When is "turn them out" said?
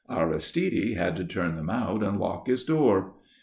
1.23-2.01